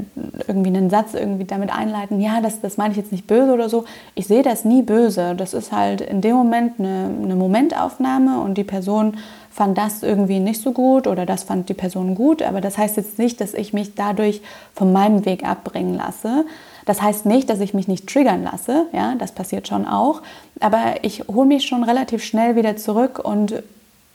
irgendwie 0.49 0.71
einen 0.71 0.91
Satz 0.91 1.15
irgendwie 1.15 1.45
damit 1.45 1.73
einleiten, 1.73 2.21
ja, 2.21 2.41
das, 2.41 2.61
das 2.61 2.77
meine 2.77 2.91
ich 2.91 2.97
jetzt 2.97 3.13
nicht 3.13 3.29
böse 3.29 3.53
oder 3.53 3.69
so. 3.69 3.85
Ich 4.17 4.27
sehe 4.27 4.43
das 4.43 4.65
nie 4.65 4.83
böse. 4.83 5.37
Das 5.37 5.55
ist 5.55 5.71
halt 5.71 6.01
in 6.01 6.21
dem 6.21 6.35
Moment 6.35 6.81
eine, 6.81 7.11
eine 7.23 7.37
Momentaufnahme 7.37 8.41
und 8.41 8.59
die 8.59 8.65
Person 8.65 9.17
fand 9.57 9.79
das 9.79 10.03
irgendwie 10.03 10.41
nicht 10.41 10.61
so 10.61 10.73
gut 10.73 11.07
oder 11.07 11.27
das 11.27 11.45
fand 11.45 11.69
die 11.69 11.75
Person 11.75 12.15
gut, 12.15 12.43
aber 12.43 12.61
das 12.61 12.77
heißt 12.77 12.97
jetzt 12.99 13.19
nicht, 13.19 13.41
dass 13.41 13.55
ich 13.55 13.73
mich 13.73 13.95
dadurch 13.95 14.43
von 14.75 14.93
meinem 14.93 15.25
Weg 15.25 15.49
abbringen 15.49 15.95
lasse. 15.95 16.45
Das 16.85 17.01
heißt 17.01 17.25
nicht, 17.25 17.49
dass 17.49 17.61
ich 17.61 17.73
mich 17.73 17.89
nicht 17.89 18.07
triggern 18.07 18.45
lasse, 18.45 18.87
ja, 18.93 19.15
das 19.15 19.33
passiert 19.33 19.67
schon 19.67 19.87
auch, 19.87 20.21
aber 20.61 20.97
ich 21.03 21.27
hole 21.29 21.47
mich 21.47 21.67
schon 21.67 21.85
relativ 21.85 22.23
schnell 22.23 22.55
wieder 22.55 22.77
zurück 22.77 23.19
und 23.19 23.63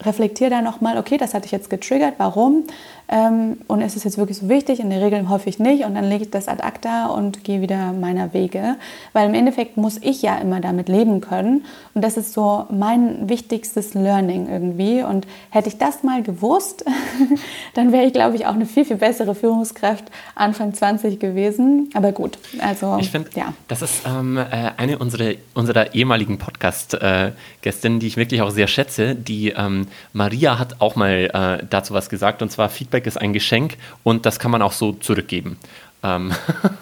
reflektiere 0.01 0.50
da 0.50 0.62
nochmal, 0.62 0.98
okay, 0.98 1.18
das 1.18 1.33
hatte 1.33 1.45
ich 1.45 1.51
jetzt 1.51 1.69
getriggert, 1.69 2.15
warum? 2.18 2.65
Ähm, 3.12 3.57
und 3.68 3.81
ist 3.81 3.98
es 3.98 4.06
jetzt 4.06 4.18
wirklich 4.18 4.38
so 4.38 4.48
wichtig? 4.48 4.80
In 4.80 4.89
der 4.89 5.01
Regel 5.01 5.27
häufig 5.27 5.59
nicht. 5.59 5.83
Und 5.83 5.95
dann 5.95 6.06
lege 6.06 6.24
ich 6.24 6.31
das 6.31 6.48
ad 6.48 6.63
acta 6.63 7.07
und 7.07 7.44
gehe 7.44 7.62
wieder 7.62 7.92
meiner 7.92 8.33
Wege. 8.33 8.77
Weil 9.12 9.27
im 9.27 9.36
Endeffekt 9.36 9.75
muss 9.75 9.98
ich 10.01 10.21
ja 10.21 10.38
immer 10.38 10.62
damit 10.62 10.88
leben 10.88 11.19
können. 11.19 11.65
Und 11.94 12.03
das 12.03 12.15
ist 12.15 12.31
so 12.31 12.68
mein 12.69 13.27
wichtigstes 13.27 13.94
Learning 13.95 14.48
irgendwie. 14.50 15.03
Und 15.03 15.27
hätte 15.49 15.68
ich 15.68 15.78
das 15.78 16.04
mal 16.04 16.23
gewusst, 16.23 16.85
dann 17.73 17.92
wäre 17.92 18.06
ich, 18.06 18.14
glaube 18.14 18.37
ich, 18.37 18.45
auch 18.45 18.54
eine 18.54 18.66
viel, 18.66 18.85
viel 18.85 18.95
bessere 18.95 19.35
Führungskraft 19.35 20.06
Anfang 20.35 20.73
20 20.73 21.19
gewesen. 21.19 21.90
Aber 21.94 22.14
gut, 22.14 22.37
also 22.59 22.97
ich 22.97 23.11
finde, 23.11 23.30
ja. 23.35 23.54
das 23.68 23.81
ist 23.81 24.04
ähm, 24.07 24.37
äh, 24.37 24.71
eine 24.78 24.97
unserer, 24.97 25.33
unserer 25.54 25.94
ehemaligen 25.94 26.37
Podcast-Gästinnen, 26.37 27.99
die 27.99 28.07
ich 28.07 28.16
wirklich 28.16 28.42
auch 28.42 28.52
sehr 28.52 28.68
schätze. 28.68 29.16
Die 29.16 29.49
ähm, 29.49 29.87
Maria 30.14 30.60
hat 30.60 30.81
auch 30.81 30.95
mal 30.95 31.60
äh, 31.62 31.66
dazu 31.69 31.94
was 31.94 32.10
gesagt. 32.10 32.42
Und 32.42 32.52
zwar 32.52 32.69
Feedback 32.69 33.06
ist 33.07 33.18
ein 33.18 33.33
Geschenk 33.33 33.78
und 34.04 34.26
das 34.26 34.40
kann 34.40 34.52
man 34.52 34.62
auch 34.62 34.74
so 34.74 34.94
zurückgeben. 34.94 35.57
Ähm 36.04 36.33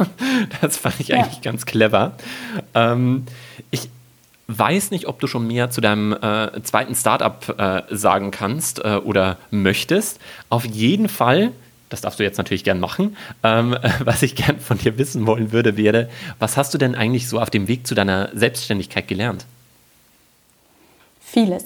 das 0.62 0.78
fand 0.78 1.00
ich 1.00 1.10
ja. 1.10 1.18
eigentlich 1.18 1.42
ganz 1.42 1.66
clever. 1.66 2.13
Ähm, 2.74 3.25
ich 3.72 3.89
weiß 4.48 4.92
nicht, 4.92 5.08
ob 5.08 5.20
du 5.20 5.28
schon 5.28 5.46
mehr 5.48 5.70
zu 5.70 5.82
deinem 5.82 6.13
äh, 6.13 6.62
zweiten 6.63 6.96
Startup 6.96 7.56
äh, 7.58 7.96
sagen 7.96 8.32
kannst 8.32 8.80
äh, 8.84 8.96
oder 8.96 9.38
möchtest. 9.51 10.20
Auf 10.50 10.66
jeden 10.66 11.08
Fall 11.10 11.51
das 11.89 12.01
darfst 12.01 12.20
du 12.20 12.24
jetzt 12.24 12.38
natürlich 12.38 12.63
gern 12.63 12.80
machen. 12.80 13.18
Ähm, 13.44 13.75
was 14.00 14.22
ich 14.22 14.36
gern 14.36 14.60
von 14.60 14.78
dir 14.78 14.98
wissen 14.98 15.25
wollen 15.25 15.51
würde, 15.51 15.75
wäre, 15.75 16.10
was 16.38 16.56
hast 16.56 16.74
du 16.74 16.78
denn 16.78 16.96
eigentlich 16.96 17.28
so 17.28 17.39
auf 17.39 17.50
dem 17.50 17.68
Weg 17.68 17.86
zu 17.86 17.96
deiner 17.96 18.30
Selbstständigkeit 18.34 19.08
gelernt? 19.08 19.46
Vieles. 21.20 21.66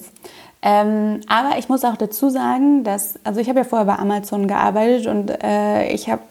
Ähm, 0.64 1.20
aber 1.28 1.58
ich 1.60 1.68
muss 1.68 1.84
auch 1.84 1.98
dazu 1.98 2.30
sagen, 2.30 2.86
dass, 2.86 3.20
also 3.26 3.42
ich 3.42 3.50
habe 3.50 3.60
ja 3.60 3.66
vorher 3.66 3.86
bei 3.86 3.98
Amazon 3.98 4.48
gearbeitet 4.48 5.08
und 5.08 5.30
äh, 5.44 5.92
ich 5.92 6.10
habe, 6.10 6.22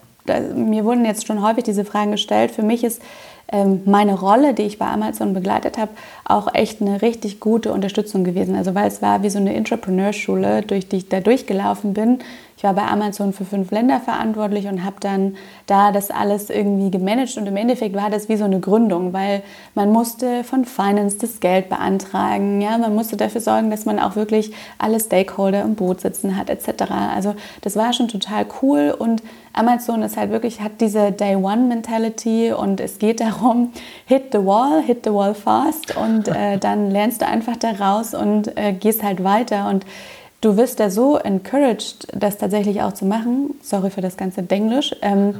mir 0.55 0.85
wurden 0.85 1.05
jetzt 1.05 1.27
schon 1.27 1.43
häufig 1.43 1.63
diese 1.65 1.85
Fragen 1.85 2.11
gestellt. 2.11 2.49
Für 2.49 2.63
mich 2.63 2.83
ist 2.83 3.01
ähm, 3.51 3.81
meine 3.85 4.15
Rolle, 4.19 4.55
die 4.55 4.63
ich 4.63 4.79
bei 4.79 4.87
Amazon 4.87 5.35
begleitet 5.35 5.77
habe, 5.77 5.91
auch 6.25 6.51
echt 6.55 6.81
eine 6.81 7.03
richtig 7.03 7.39
gute 7.39 7.71
Unterstützung 7.71 8.23
gewesen. 8.23 8.55
Also 8.55 8.73
weil 8.73 8.87
es 8.87 9.03
war 9.03 9.21
wie 9.21 9.29
so 9.29 9.37
eine 9.37 9.53
Entrepreneurschule, 9.53 10.63
durch 10.63 10.87
die 10.87 10.97
ich 10.97 11.09
da 11.09 11.19
durchgelaufen 11.19 11.93
bin. 11.93 12.19
Ich 12.63 12.65
war 12.65 12.75
bei 12.75 12.87
Amazon 12.87 13.33
für 13.33 13.43
fünf 13.43 13.71
Länder 13.71 13.99
verantwortlich 13.99 14.67
und 14.67 14.85
habe 14.85 14.95
dann 15.01 15.35
da 15.65 15.91
das 15.91 16.09
alles 16.09 16.49
irgendwie 16.49 16.91
gemanagt. 16.91 17.35
Und 17.35 17.45
im 17.45 17.57
Endeffekt 17.57 17.93
war 17.93 18.09
das 18.09 18.29
wie 18.29 18.37
so 18.37 18.45
eine 18.45 18.61
Gründung, 18.61 19.11
weil 19.11 19.43
man 19.75 19.91
musste 19.91 20.45
von 20.45 20.63
Finance 20.63 21.17
das 21.17 21.41
Geld 21.41 21.67
beantragen, 21.67 22.61
ja, 22.61 22.77
man 22.77 22.95
musste 22.95 23.17
dafür 23.17 23.41
sorgen, 23.41 23.69
dass 23.69 23.83
man 23.83 23.99
auch 23.99 24.15
wirklich 24.15 24.53
alle 24.77 24.97
Stakeholder 24.97 25.61
im 25.61 25.75
Boot 25.75 25.99
sitzen 25.99 26.37
hat 26.37 26.49
etc. 26.49 26.83
Also 27.13 27.35
das 27.59 27.75
war 27.75 27.91
schon 27.91 28.07
total 28.07 28.45
cool. 28.61 28.95
Und 28.97 29.23
Amazon 29.51 30.01
ist 30.01 30.15
halt 30.15 30.31
wirklich, 30.31 30.61
hat 30.61 30.79
diese 30.79 31.11
Day 31.11 31.35
One 31.35 31.63
Mentality 31.67 32.53
und 32.53 32.79
es 32.79 32.97
geht 32.97 33.19
darum, 33.19 33.73
hit 34.05 34.31
the 34.31 34.37
wall, 34.37 34.81
hit 34.81 35.03
the 35.03 35.11
wall 35.11 35.35
fast. 35.35 35.97
Und 35.97 36.29
äh, 36.29 36.59
dann 36.59 36.91
lernst 36.91 37.23
du 37.23 37.27
einfach 37.27 37.57
daraus 37.57 38.13
und 38.13 38.57
äh, 38.57 38.71
gehst 38.71 39.03
halt 39.03 39.21
weiter. 39.21 39.67
Und 39.67 39.85
du 40.43 40.57
wirst 40.57 40.79
da 40.79 40.89
so 40.89 41.17
encouraged, 41.17 42.07
das 42.13 42.37
tatsächlich 42.37 42.81
auch 42.81 42.93
zu 42.93 43.05
machen. 43.05 43.55
Sorry 43.61 43.89
für 43.89 44.01
das 44.01 44.17
ganze 44.17 44.43
Denglisch. 44.43 44.95
Ähm, 45.01 45.35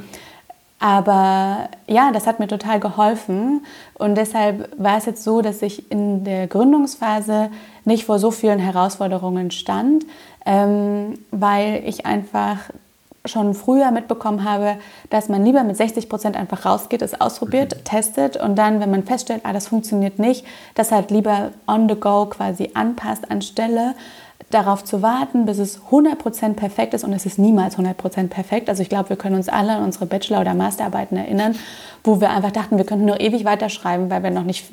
aber 0.80 1.68
ja, 1.86 2.10
das 2.12 2.26
hat 2.26 2.40
mir 2.40 2.48
total 2.48 2.80
geholfen. 2.80 3.64
Und 3.94 4.16
deshalb 4.16 4.70
war 4.76 4.98
es 4.98 5.06
jetzt 5.06 5.22
so, 5.22 5.42
dass 5.42 5.62
ich 5.62 5.90
in 5.90 6.24
der 6.24 6.46
Gründungsphase 6.46 7.50
nicht 7.84 8.04
vor 8.06 8.18
so 8.18 8.30
vielen 8.30 8.58
Herausforderungen 8.58 9.50
stand, 9.50 10.04
ähm, 10.46 11.18
weil 11.30 11.82
ich 11.86 12.06
einfach 12.06 12.58
schon 13.26 13.54
früher 13.54 13.90
mitbekommen 13.90 14.44
habe, 14.44 14.76
dass 15.08 15.30
man 15.30 15.44
lieber 15.44 15.64
mit 15.64 15.76
60 15.76 16.10
Prozent 16.10 16.36
einfach 16.36 16.66
rausgeht, 16.66 17.00
es 17.00 17.18
ausprobiert, 17.18 17.74
mhm. 17.74 17.84
testet 17.84 18.36
und 18.36 18.56
dann, 18.56 18.80
wenn 18.80 18.90
man 18.90 19.04
feststellt, 19.04 19.40
ah, 19.44 19.54
das 19.54 19.68
funktioniert 19.68 20.18
nicht, 20.18 20.44
das 20.74 20.92
halt 20.92 21.10
lieber 21.10 21.52
on 21.66 21.88
the 21.88 21.94
go 21.94 22.26
quasi 22.26 22.70
anpasst 22.74 23.30
anstelle 23.30 23.94
darauf 24.54 24.84
zu 24.84 25.02
warten, 25.02 25.46
bis 25.46 25.58
es 25.58 25.80
100% 25.90 26.54
perfekt 26.54 26.94
ist 26.94 27.02
und 27.02 27.12
es 27.12 27.26
ist 27.26 27.38
niemals 27.38 27.76
100% 27.76 28.28
perfekt. 28.28 28.68
Also 28.68 28.82
ich 28.82 28.88
glaube, 28.88 29.08
wir 29.08 29.16
können 29.16 29.34
uns 29.34 29.48
alle 29.48 29.72
an 29.72 29.84
unsere 29.84 30.06
Bachelor- 30.06 30.40
oder 30.40 30.54
Masterarbeiten 30.54 31.16
erinnern, 31.16 31.56
wo 32.04 32.20
wir 32.20 32.30
einfach 32.30 32.52
dachten, 32.52 32.76
wir 32.76 32.84
könnten 32.84 33.04
nur 33.04 33.20
ewig 33.20 33.44
weiterschreiben, 33.44 34.10
weil 34.10 34.22
wir 34.22 34.30
noch 34.30 34.44
nicht 34.44 34.66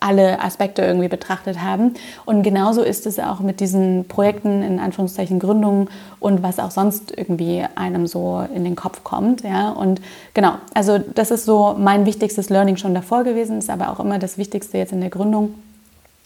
alle 0.00 0.42
Aspekte 0.42 0.82
irgendwie 0.82 1.08
betrachtet 1.08 1.60
haben. 1.60 1.94
Und 2.24 2.42
genauso 2.42 2.82
ist 2.82 3.06
es 3.06 3.18
auch 3.18 3.40
mit 3.40 3.60
diesen 3.60 4.06
Projekten, 4.08 4.62
in 4.62 4.80
Anführungszeichen 4.80 5.38
Gründungen 5.40 5.88
und 6.18 6.42
was 6.42 6.58
auch 6.58 6.70
sonst 6.70 7.12
irgendwie 7.14 7.66
einem 7.74 8.06
so 8.06 8.46
in 8.54 8.64
den 8.64 8.76
Kopf 8.76 9.04
kommt. 9.04 9.42
Ja? 9.42 9.70
Und 9.70 10.00
genau, 10.32 10.54
also 10.72 10.98
das 10.98 11.30
ist 11.30 11.44
so 11.44 11.74
mein 11.78 12.06
wichtigstes 12.06 12.48
Learning 12.48 12.76
schon 12.76 12.94
davor 12.94 13.24
gewesen, 13.24 13.58
ist 13.58 13.68
aber 13.68 13.90
auch 13.90 14.00
immer 14.00 14.18
das 14.18 14.38
Wichtigste 14.38 14.78
jetzt 14.78 14.92
in 14.92 15.00
der 15.00 15.10
Gründung, 15.10 15.54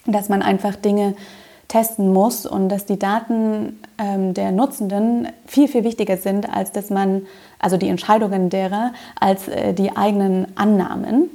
dass 0.07 0.29
man 0.29 0.43
einfach 0.43 0.77
Dinge 0.77 1.15
testen 1.69 2.13
muss 2.13 2.47
und 2.47 2.69
dass 2.69 2.87
die 2.87 2.99
Daten 2.99 3.81
ähm, 3.99 4.35
der 4.35 4.53
Nutzenden 4.53 5.29
viel, 5.47 5.69
viel 5.69 5.85
wichtiger 5.85 6.17
sind, 6.17 6.49
als 6.55 6.73
dass 6.73 6.91
man, 6.91 7.27
also 7.59 7.77
die 7.77 7.89
Entscheidungen 7.89 8.51
derer, 8.51 8.93
als 9.19 9.49
äh, 9.49 9.75
die 9.75 9.97
eigenen 9.97 10.47
Annahmen. 10.57 11.31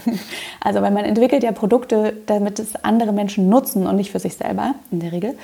also 0.60 0.82
weil 0.82 0.90
man 0.90 1.04
entwickelt 1.04 1.42
ja 1.42 1.52
Produkte, 1.52 2.14
damit 2.26 2.58
es 2.58 2.76
andere 2.84 3.12
Menschen 3.12 3.48
nutzen 3.48 3.86
und 3.86 3.96
nicht 3.96 4.10
für 4.10 4.20
sich 4.20 4.36
selber 4.36 4.74
in 4.90 5.00
der 5.00 5.12
Regel. 5.12 5.38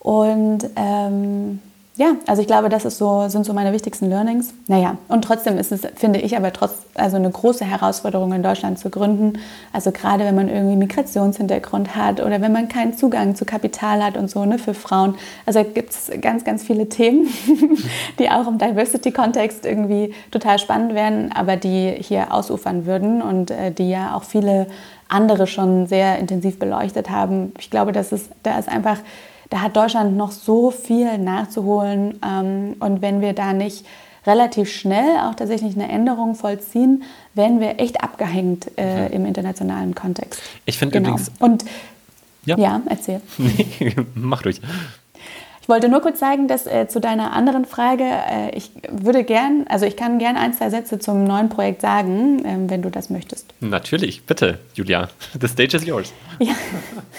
Und 0.00 0.68
ähm, 0.76 1.60
ja, 1.96 2.16
also 2.26 2.40
ich 2.40 2.48
glaube, 2.48 2.70
das 2.70 2.86
ist 2.86 2.96
so, 2.96 3.28
sind 3.28 3.44
so 3.44 3.52
meine 3.52 3.74
wichtigsten 3.74 4.08
Learnings. 4.08 4.54
Naja, 4.66 4.96
und 5.08 5.22
trotzdem 5.26 5.58
ist 5.58 5.72
es, 5.72 5.82
finde 5.94 6.20
ich, 6.20 6.34
aber 6.38 6.50
trotz, 6.50 6.72
also 6.94 7.16
eine 7.16 7.30
große 7.30 7.66
Herausforderung 7.66 8.32
in 8.32 8.42
Deutschland 8.42 8.78
zu 8.78 8.88
gründen. 8.88 9.34
Also 9.74 9.92
gerade 9.92 10.24
wenn 10.24 10.34
man 10.34 10.48
irgendwie 10.48 10.76
Migrationshintergrund 10.76 11.94
hat 11.94 12.22
oder 12.22 12.40
wenn 12.40 12.50
man 12.50 12.68
keinen 12.68 12.96
Zugang 12.96 13.34
zu 13.34 13.44
Kapital 13.44 14.02
hat 14.02 14.16
und 14.16 14.30
so, 14.30 14.46
ne, 14.46 14.58
für 14.58 14.72
Frauen. 14.72 15.16
Also 15.44 15.62
gibt 15.64 15.90
es 15.90 16.10
ganz, 16.22 16.44
ganz 16.44 16.62
viele 16.62 16.88
Themen, 16.88 17.28
die 18.18 18.30
auch 18.30 18.48
im 18.48 18.56
Diversity-Kontext 18.56 19.66
irgendwie 19.66 20.14
total 20.30 20.58
spannend 20.58 20.94
werden, 20.94 21.30
aber 21.30 21.56
die 21.56 21.90
hier 21.98 22.32
ausufern 22.32 22.86
würden 22.86 23.20
und 23.20 23.50
äh, 23.50 23.70
die 23.70 23.90
ja 23.90 24.14
auch 24.14 24.24
viele 24.24 24.66
andere 25.08 25.46
schon 25.46 25.86
sehr 25.86 26.18
intensiv 26.18 26.58
beleuchtet 26.58 27.10
haben. 27.10 27.52
Ich 27.58 27.68
glaube, 27.68 27.92
das 27.92 28.12
ist, 28.12 28.30
da 28.44 28.58
ist 28.58 28.70
einfach 28.70 28.96
da 29.52 29.60
hat 29.60 29.76
Deutschland 29.76 30.16
noch 30.16 30.32
so 30.32 30.70
viel 30.70 31.18
nachzuholen. 31.18 32.18
Ähm, 32.26 32.76
und 32.80 33.02
wenn 33.02 33.20
wir 33.20 33.34
da 33.34 33.52
nicht 33.52 33.84
relativ 34.26 34.72
schnell 34.72 35.18
auch 35.18 35.34
tatsächlich 35.34 35.74
eine 35.74 35.90
Änderung 35.90 36.34
vollziehen, 36.34 37.02
werden 37.34 37.60
wir 37.60 37.78
echt 37.78 38.02
abgehängt 38.02 38.70
äh, 38.78 39.08
mhm. 39.08 39.14
im 39.14 39.26
internationalen 39.26 39.94
Kontext. 39.94 40.40
Ich 40.64 40.78
finde 40.78 40.98
genau. 40.98 41.10
übrigens. 41.10 41.30
Und 41.38 41.66
ja, 42.46 42.56
ja 42.56 42.80
erzähl. 42.88 43.20
mach 44.14 44.40
durch. 44.40 44.58
Ich 45.62 45.68
wollte 45.68 45.88
nur 45.88 46.00
kurz 46.00 46.18
sagen, 46.18 46.48
dass 46.48 46.66
äh, 46.66 46.88
zu 46.88 47.00
deiner 47.00 47.32
anderen 47.32 47.64
Frage, 47.64 48.02
äh, 48.02 48.50
ich 48.56 48.72
würde 48.90 49.22
gern, 49.22 49.64
also 49.68 49.86
ich 49.86 49.96
kann 49.96 50.18
gern 50.18 50.36
ein, 50.36 50.52
zwei 50.54 50.70
Sätze 50.70 50.98
zum 50.98 51.22
neuen 51.22 51.48
Projekt 51.50 51.82
sagen, 51.82 52.44
äh, 52.44 52.56
wenn 52.68 52.82
du 52.82 52.90
das 52.90 53.10
möchtest. 53.10 53.54
Natürlich, 53.60 54.24
bitte, 54.24 54.58
Julia. 54.74 55.08
The 55.40 55.46
stage 55.46 55.76
is 55.76 55.86
yours. 55.86 56.12
Ja. 56.40 56.54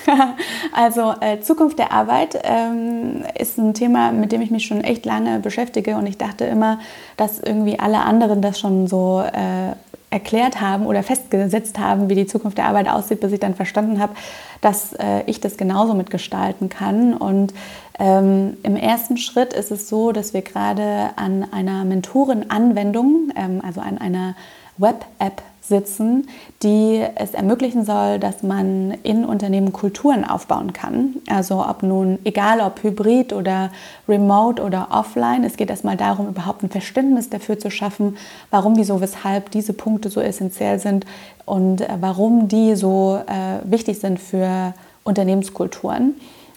also 0.73 1.15
äh, 1.21 1.39
Zukunft 1.39 1.79
der 1.79 1.93
Arbeit 1.93 2.37
ähm, 2.43 3.23
ist 3.39 3.57
ein 3.57 3.73
Thema, 3.73 4.11
mit 4.11 4.33
dem 4.33 4.41
ich 4.41 4.51
mich 4.51 4.65
schon 4.65 4.81
echt 4.81 5.05
lange 5.05 5.39
beschäftige 5.39 5.95
und 5.95 6.05
ich 6.05 6.17
dachte 6.17 6.43
immer, 6.43 6.79
dass 7.15 7.39
irgendwie 7.39 7.79
alle 7.79 7.99
anderen 7.99 8.41
das 8.41 8.59
schon 8.59 8.87
so 8.87 9.21
äh, 9.21 9.73
erklärt 10.13 10.61
haben 10.61 10.85
oder 10.85 11.01
festgesetzt 11.01 11.79
haben, 11.79 12.07
wie 12.07 12.15
die 12.15 12.27
Zukunft 12.27 12.59
der 12.59 12.65
Arbeit 12.65 12.87
aussieht, 12.87 13.19
bis 13.19 13.31
ich 13.31 13.39
dann 13.39 13.55
verstanden 13.55 13.99
habe, 13.99 14.13
dass 14.61 14.93
äh, 14.93 15.23
ich 15.25 15.41
das 15.41 15.57
genauso 15.57 15.95
mitgestalten 15.95 16.69
kann. 16.69 17.15
Und 17.15 17.53
ähm, 17.97 18.57
im 18.61 18.75
ersten 18.75 19.17
Schritt 19.17 19.53
ist 19.53 19.71
es 19.71 19.89
so, 19.89 20.11
dass 20.11 20.33
wir 20.33 20.43
gerade 20.43 21.09
an 21.15 21.47
einer 21.51 21.83
Mentorenanwendung, 21.83 23.31
ähm, 23.35 23.61
also 23.65 23.81
an 23.81 23.97
einer 23.97 24.35
Web-App 24.77 25.41
sitzen, 25.67 26.27
die 26.61 27.03
es 27.15 27.33
ermöglichen 27.33 27.85
soll, 27.85 28.19
dass 28.19 28.43
man 28.43 28.91
in 29.03 29.23
Unternehmen 29.23 29.71
Kulturen 29.71 30.25
aufbauen 30.25 30.73
kann. 30.73 31.15
Also 31.29 31.65
ob 31.65 31.83
nun, 31.83 32.19
egal 32.23 32.59
ob 32.59 32.83
hybrid 32.83 33.33
oder 33.33 33.71
remote 34.07 34.61
oder 34.61 34.89
offline, 34.91 35.43
es 35.43 35.55
geht 35.55 35.69
erstmal 35.69 35.97
darum, 35.97 36.27
überhaupt 36.27 36.63
ein 36.63 36.69
Verständnis 36.69 37.29
dafür 37.29 37.57
zu 37.57 37.71
schaffen, 37.71 38.17
warum, 38.51 38.75
wieso, 38.77 38.99
weshalb 38.99 39.51
diese 39.51 39.73
Punkte 39.73 40.09
so 40.09 40.19
essentiell 40.19 40.79
sind 40.79 41.05
und 41.45 41.81
äh, 41.81 41.87
warum 41.99 42.47
die 42.47 42.75
so 42.75 43.19
äh, 43.25 43.69
wichtig 43.69 43.99
sind 43.99 44.19
für 44.19 44.73
Unternehmenskulturen. 45.03 46.15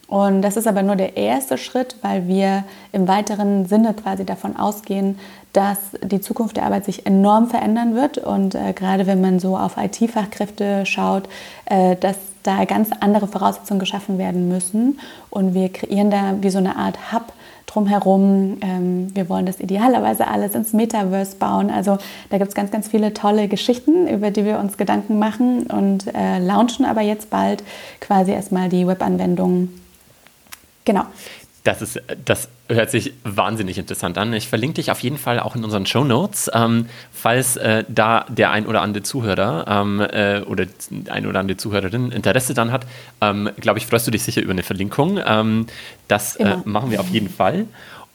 Und 0.08 0.42
das 0.42 0.56
ist 0.56 0.68
aber 0.68 0.82
nur 0.82 0.96
der 0.96 1.16
erste 1.16 1.58
Schritt, 1.58 1.96
weil 2.02 2.28
wir 2.28 2.64
im 2.92 3.08
weiteren 3.08 3.66
Sinne 3.66 3.92
quasi 3.92 4.24
davon 4.24 4.56
ausgehen, 4.56 5.18
dass 5.52 5.78
die 6.02 6.20
Zukunft 6.20 6.56
der 6.56 6.64
Arbeit 6.64 6.84
sich 6.84 7.06
enorm 7.06 7.48
verändern 7.48 7.94
wird. 7.94 8.18
Und 8.18 8.54
äh, 8.54 8.72
gerade 8.72 9.06
wenn 9.06 9.20
man 9.20 9.40
so 9.40 9.56
auf 9.56 9.76
IT-Fachkräfte 9.76 10.86
schaut, 10.86 11.28
äh, 11.64 11.96
dass 11.96 12.16
da 12.44 12.64
ganz 12.64 12.90
andere 13.00 13.26
Voraussetzungen 13.26 13.80
geschaffen 13.80 14.18
werden 14.18 14.48
müssen. 14.48 15.00
Und 15.30 15.54
wir 15.54 15.72
kreieren 15.72 16.10
da 16.10 16.34
wie 16.40 16.50
so 16.50 16.58
eine 16.58 16.76
Art 16.76 17.12
Hub 17.12 17.32
drumherum. 17.66 18.58
Ähm, 18.60 19.14
wir 19.14 19.28
wollen 19.28 19.46
das 19.46 19.58
idealerweise 19.58 20.28
alles 20.28 20.54
ins 20.54 20.72
Metaverse 20.72 21.36
bauen. 21.36 21.70
Also 21.70 21.98
da 22.30 22.38
gibt 22.38 22.50
es 22.50 22.54
ganz, 22.54 22.70
ganz 22.70 22.86
viele 22.86 23.12
tolle 23.12 23.48
Geschichten, 23.48 24.06
über 24.06 24.30
die 24.30 24.44
wir 24.44 24.58
uns 24.58 24.76
Gedanken 24.76 25.18
machen 25.18 25.66
und 25.66 26.14
äh, 26.14 26.38
launchen 26.38 26.84
aber 26.84 27.00
jetzt 27.00 27.30
bald 27.30 27.64
quasi 28.00 28.30
erstmal 28.30 28.68
die 28.68 28.86
Webanwendung. 28.86 29.70
Genau. 30.86 31.04
Das, 31.64 31.82
ist, 31.82 32.00
das 32.24 32.48
hört 32.68 32.90
sich 32.92 33.12
wahnsinnig 33.24 33.76
interessant 33.76 34.16
an. 34.18 34.32
Ich 34.32 34.48
verlinke 34.48 34.76
dich 34.76 34.92
auf 34.92 35.00
jeden 35.00 35.18
Fall 35.18 35.40
auch 35.40 35.56
in 35.56 35.64
unseren 35.64 35.84
Show 35.84 36.04
Notes, 36.04 36.48
ähm, 36.54 36.86
falls 37.12 37.56
äh, 37.56 37.82
da 37.88 38.24
der 38.28 38.52
ein 38.52 38.66
oder 38.66 38.82
andere 38.82 39.02
Zuhörer 39.02 39.66
ähm, 39.68 40.00
äh, 40.00 40.42
oder 40.42 40.66
ein 41.10 41.26
oder 41.26 41.40
andere 41.40 41.56
Zuhörerin 41.56 42.12
Interesse 42.12 42.54
dann 42.54 42.70
hat. 42.70 42.86
Ähm, 43.20 43.50
Glaube 43.60 43.80
ich, 43.80 43.86
freust 43.86 44.06
du 44.06 44.12
dich 44.12 44.22
sicher 44.22 44.42
über 44.42 44.52
eine 44.52 44.62
Verlinkung. 44.62 45.18
Ähm, 45.26 45.66
das 46.06 46.36
äh, 46.36 46.56
machen 46.64 46.92
wir 46.92 47.00
auf 47.00 47.08
jeden 47.08 47.28
Fall. 47.28 47.66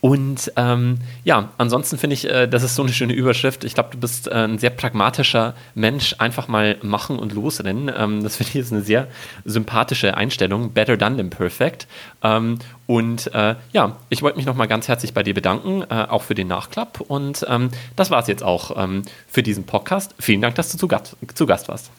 Und 0.01 0.51
ähm, 0.55 0.98
ja, 1.24 1.50
ansonsten 1.60 2.00
finde 2.00 2.15
ich, 2.15 2.27
äh, 2.27 2.48
das 2.48 2.63
ist 2.63 2.75
so 2.75 2.81
eine 2.81 2.91
schöne 2.91 3.13
Überschrift. 3.13 3.63
Ich 3.63 3.75
glaube, 3.75 3.89
du 3.91 4.00
bist 4.00 4.27
äh, 4.27 4.31
ein 4.31 4.58
sehr 4.58 4.72
pragmatischer 4.72 5.53
Mensch. 5.75 6.15
Einfach 6.17 6.48
mal 6.48 6.77
machen 6.81 7.20
und 7.20 7.34
losrennen. 7.34 7.91
Ähm, 7.96 8.24
das 8.24 8.36
finde 8.38 8.50
ich 8.50 8.55
ist 8.55 8.74
eine 8.74 8.81
sehr 8.81 9.08
sympathische 9.46 10.17
Einstellung. 10.17 10.72
Better 10.72 10.98
done 10.98 11.17
than 11.17 11.29
perfect. 11.29 11.88
Ähm, 12.24 12.58
und 12.88 13.34
äh, 13.36 13.55
ja, 13.72 13.96
ich 14.10 14.24
wollte 14.24 14.38
mich 14.38 14.48
nochmal 14.48 14.67
ganz 14.67 14.88
herzlich 14.88 15.13
bei 15.13 15.22
dir 15.22 15.36
bedanken, 15.36 15.84
äh, 15.84 16.08
auch 16.10 16.24
für 16.24 16.36
den 16.36 16.48
Nachklapp. 16.48 17.00
Und 17.01 17.46
ähm, 17.48 17.70
das 17.96 18.10
war 18.10 18.20
es 18.20 18.27
jetzt 18.27 18.43
auch 18.43 18.84
ähm, 18.84 19.03
für 19.27 19.43
diesen 19.43 19.65
Podcast. 19.65 20.15
Vielen 20.20 20.41
Dank, 20.41 20.55
dass 20.55 20.72
du 20.72 20.77
zu 20.79 20.88
zu 21.36 21.46
Gast 21.46 21.67
warst. 21.70 21.91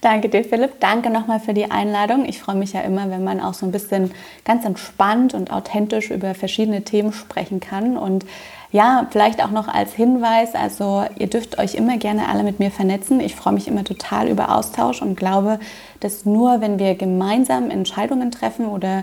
Danke 0.00 0.28
dir, 0.28 0.44
Philipp. 0.44 0.80
Danke 0.80 1.10
nochmal 1.10 1.40
für 1.40 1.54
die 1.54 1.70
Einladung. 1.70 2.24
Ich 2.24 2.40
freue 2.40 2.56
mich 2.56 2.72
ja 2.72 2.80
immer, 2.80 3.10
wenn 3.10 3.24
man 3.24 3.40
auch 3.40 3.54
so 3.54 3.66
ein 3.66 3.72
bisschen 3.72 4.10
ganz 4.44 4.64
entspannt 4.64 5.34
und 5.34 5.52
authentisch 5.52 6.10
über 6.10 6.34
verschiedene 6.34 6.82
Themen 6.82 7.12
sprechen 7.12 7.60
kann. 7.60 7.96
Und 7.96 8.24
ja, 8.72 9.06
vielleicht 9.10 9.42
auch 9.44 9.50
noch 9.50 9.66
als 9.66 9.92
Hinweis, 9.92 10.54
also 10.54 11.04
ihr 11.18 11.26
dürft 11.26 11.58
euch 11.58 11.74
immer 11.74 11.98
gerne 11.98 12.28
alle 12.28 12.44
mit 12.44 12.60
mir 12.60 12.70
vernetzen. 12.70 13.20
Ich 13.20 13.34
freue 13.34 13.52
mich 13.52 13.66
immer 13.66 13.82
total 13.82 14.28
über 14.28 14.54
Austausch 14.56 15.02
und 15.02 15.16
glaube, 15.16 15.58
dass 15.98 16.24
nur 16.24 16.60
wenn 16.60 16.78
wir 16.78 16.94
gemeinsam 16.94 17.70
Entscheidungen 17.70 18.30
treffen 18.30 18.66
oder 18.66 19.02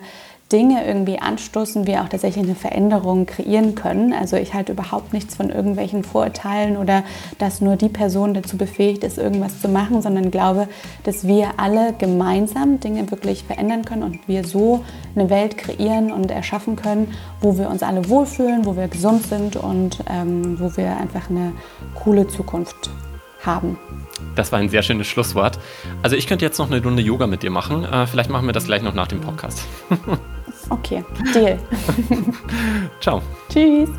Dinge 0.52 0.86
irgendwie 0.86 1.20
anstoßen, 1.20 1.88
wir 1.88 2.02
auch 2.02 2.10
tatsächlich 2.10 2.46
eine 2.46 2.56
Veränderung 2.56 3.26
kreieren 3.26 3.76
können. 3.76 4.14
Also 4.14 4.38
ich 4.38 4.54
halte 4.54 4.72
überhaupt 4.72 5.12
nichts 5.12 5.36
von 5.36 5.50
irgendwelchen 5.50 6.04
Vorurteilen 6.04 6.78
oder 6.78 7.04
dass 7.38 7.60
nur 7.60 7.76
die 7.76 7.90
Person 7.90 8.34
dazu 8.34 8.58
befähigt 8.58 9.04
ist, 9.04 9.18
irgendwas 9.18 9.62
zu 9.62 9.68
machen, 9.68 10.02
sondern 10.02 10.32
glaube, 10.32 10.70
dass 11.04 11.28
wir 11.28 11.52
alle 11.58 11.94
gemeinsam 11.98 12.80
Dinge 12.80 13.12
wirklich 13.12 13.44
verändern 13.44 13.84
können 13.84 14.04
und 14.04 14.28
wir 14.28 14.46
so 14.46 14.86
eine 15.16 15.30
Welt 15.30 15.58
kreieren 15.58 16.14
und 16.14 16.32
erschaffen 16.32 16.78
können, 16.78 17.14
wo 17.42 17.58
wir 17.58 17.70
uns 17.70 17.84
alle 17.84 18.08
wohlfühlen, 18.08 18.66
wo 18.66 18.78
wir 18.78 18.88
gesund 18.88 19.24
sind 19.24 19.58
und 19.58 20.00
ähm, 20.10 20.60
wo 20.60 20.78
wir 20.78 20.96
einfach 20.96 21.30
eine 21.30 21.52
coole 21.96 22.28
Zukunft 22.28 22.90
haben. 23.44 23.78
Das 24.36 24.52
war 24.52 24.60
ein 24.60 24.70
sehr 24.70 24.82
schönes 24.82 25.08
Schlusswort. 25.08 25.60
Also 26.04 26.16
ich 26.16 26.28
könnte 26.28 26.46
jetzt 26.46 26.58
noch 26.58 26.72
eine 26.72 26.82
Runde 26.82 27.02
Yoga 27.02 27.28
mit 27.28 27.44
dir 27.44 27.52
machen. 27.52 27.84
Äh, 27.84 28.08
vielleicht 28.08 28.30
machen 28.30 28.46
wir 28.46 28.54
das 28.54 28.66
gleich 28.66 28.82
noch 28.82 28.94
nach 28.94 29.08
dem 29.08 29.20
Podcast. 29.20 29.62
Okay, 30.70 31.04
Deal. 31.34 31.60
Ciao. 33.00 33.22
Tschüss. 33.50 33.90